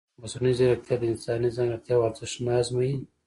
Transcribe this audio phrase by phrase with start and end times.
[0.09, 2.93] ایا مصنوعي ځیرکتیا د انساني ځانګړتیاوو ارزښت نه ازموي؟